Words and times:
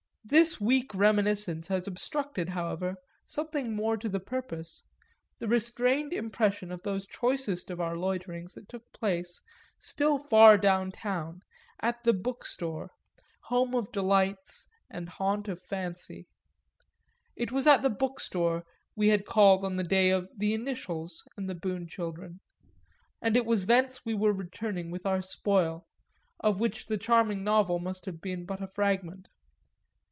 This 0.23 0.61
weak 0.61 0.93
reminiscence 0.95 1.67
has 1.67 1.87
obstructed, 1.87 2.49
however, 2.49 2.95
something 3.25 3.75
more 3.75 3.97
to 3.97 4.07
the 4.07 4.19
purpose, 4.19 4.85
the 5.39 5.47
retained 5.47 6.13
impression 6.13 6.71
of 6.71 6.83
those 6.83 7.05
choicest 7.05 7.69
of 7.69 7.81
our 7.81 7.97
loiterings 7.97 8.53
that 8.53 8.69
took 8.69 8.89
place, 8.93 9.41
still 9.79 10.17
far 10.17 10.57
down 10.57 10.91
town, 10.91 11.41
at 11.81 12.01
the 12.05 12.13
Bookstore, 12.13 12.91
home 13.41 13.75
of 13.75 13.91
delights 13.91 14.69
and 14.89 15.09
haunt 15.09 15.49
of 15.49 15.59
fancy. 15.59 16.27
It 17.35 17.51
was 17.51 17.67
at 17.67 17.81
the 17.81 17.89
Bookstore 17.89 18.63
we 18.95 19.09
had 19.09 19.25
called 19.25 19.65
on 19.65 19.75
the 19.75 19.83
day 19.83 20.11
of 20.11 20.29
The 20.37 20.53
Initials 20.53 21.27
and 21.35 21.49
the 21.49 21.55
Boon 21.55 21.87
Children 21.89 22.39
and 23.21 23.35
it 23.35 23.45
was 23.45 23.65
thence 23.65 24.05
we 24.05 24.13
were 24.13 24.31
returning 24.33 24.91
with 24.91 25.05
our 25.05 25.23
spoil, 25.23 25.87
of 26.39 26.61
which 26.61 26.85
the 26.85 26.97
charming 26.97 27.43
novel 27.43 27.79
must 27.79 28.05
have 28.05 28.21
been 28.21 28.45
but 28.45 28.61
a 28.61 28.67
fragment. 28.67 29.27